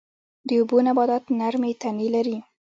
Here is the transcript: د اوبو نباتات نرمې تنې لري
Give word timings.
د 0.47 0.49
اوبو 0.59 0.77
نباتات 0.87 1.23
نرمې 1.39 1.71
تنې 1.81 2.07
لري 2.15 2.37